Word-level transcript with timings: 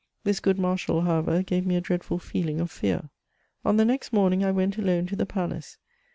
This 0.23 0.39
good 0.39 0.57
Marshal, 0.57 1.01
however, 1.01 1.43
gave 1.43 1.63
me 1.63 1.75
a 1.75 1.79
dreadful 1.81 2.17
feeling 2.17 2.59
of 2.59 2.71
fear. 2.71 3.11
On 3.63 3.77
the 3.77 3.85
next 3.85 4.11
morning 4.11 4.43
I 4.43 4.49
went 4.49 4.79
alone 4.79 5.05
to 5.05 5.15
the 5.15 5.27
palace. 5.27 5.77